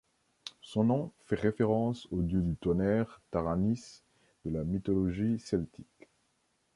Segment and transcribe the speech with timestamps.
[0.63, 4.01] Son nom fait référence au dieu du tonnerre Taranis
[4.45, 6.07] de la mythologie celtique.